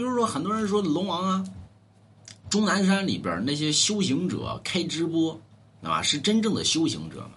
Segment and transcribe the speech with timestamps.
[0.00, 1.44] 比如说很多人说龙王啊，
[2.48, 5.38] 终南山里边那些修行者开直播，
[5.82, 6.00] 对吧？
[6.00, 7.32] 是真正的修行者吗？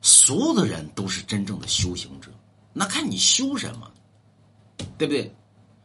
[0.00, 2.30] 所有的人都是真正的修行者，
[2.72, 3.86] 那看你修什么，
[4.96, 5.30] 对不对？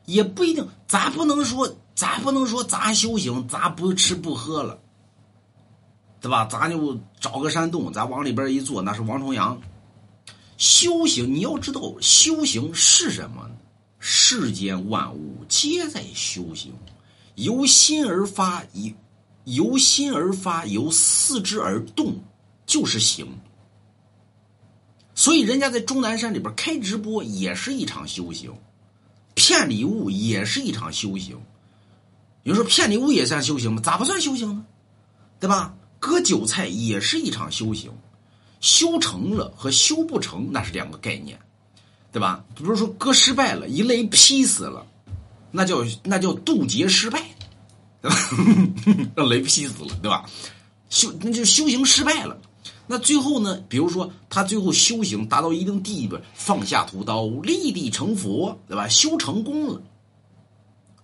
[0.05, 4.79] 也不一定，咱不能说，咱不能说咱修行，咱不吃不喝了，
[6.21, 6.45] 对吧？
[6.45, 9.61] 咱就找个山洞，咱往里边一坐，那是王重阳。
[10.55, 13.51] 修行，你要知道，修行是什么？
[13.99, 16.73] 世间万物皆在修行，
[17.35, 18.93] 由心而发，由
[19.45, 22.19] 由心而发，由四肢而动，
[22.65, 23.27] 就是行。
[25.15, 28.51] 所以，人家在终南山里边开直播，也是一场修行；
[29.33, 31.35] 骗礼物也是一场修行。
[32.43, 33.81] 有人说骗礼物也算修行吗？
[33.83, 34.65] 咋不算修行呢？
[35.39, 35.75] 对吧？
[35.99, 37.91] 割韭菜也是一场修行。
[38.59, 41.39] 修成了和修不成那是两个概念，
[42.11, 42.43] 对吧？
[42.55, 44.85] 比如说割失败了，一雷劈死了，
[45.51, 47.21] 那叫那叫渡劫失败，
[48.01, 48.17] 对吧？
[49.15, 50.25] 让雷劈死了，对吧？
[50.89, 52.37] 修那就修行失败了。
[52.89, 53.61] 那最后呢？
[53.67, 58.87] 比如说他最后修行达到一定地步，放下屠刀，立地成佛，对吧？
[58.87, 59.81] 修成功了。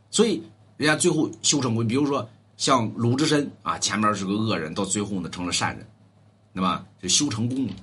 [0.10, 0.42] 所以
[0.78, 5.86] 人家最后修成功，比如说像鲁智深啊，前面是个恶人，到最后呢成了善人。
[6.54, 7.74] 那么就修成功了，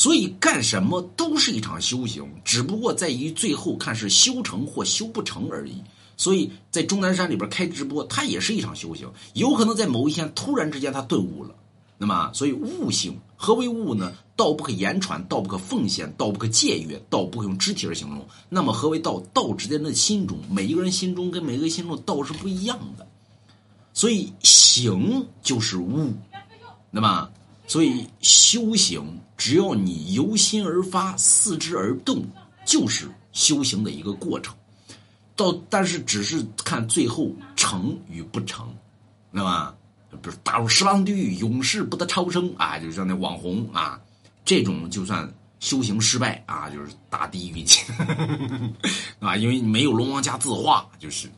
[0.00, 5.74] 所以干什么都是一场修行，只不过在于最后看是修成或修不成而已。
[6.16, 11.54] 所以在终南山里边开直播，它也是一场修行，有可能在某一天突然之间他顿悟了。
[11.98, 14.14] 那么，所以悟性何为悟呢？
[14.36, 18.26] 道不可言传，道不可奉献，道不可僭越，道不可用肢体而形容。
[18.48, 19.22] 那么何为道？
[19.34, 23.06] 道之间的心中，每一个人心中跟每个人心中道是不一样的。
[23.92, 26.10] 所以行就是悟，
[26.90, 27.28] 那么。
[27.70, 29.00] 所以修行，
[29.36, 32.20] 只要你由心而发，四肢而动，
[32.66, 34.52] 就是修行的一个过程。
[35.36, 38.74] 到但是只是看最后成与不成，
[39.30, 39.72] 那么，
[40.10, 44.00] 比如打入十八地狱，永世不得超生啊，就像那网红啊，
[44.44, 47.92] 这种就算修行失败啊，就是大地狱去，
[49.20, 51.28] 啊，因为没有龙王家字画，就是。